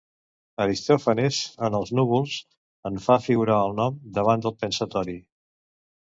[0.63, 2.37] Aristòfanes, en Els Núvols,
[2.91, 5.15] en fa figurar el nom davant del Pensatori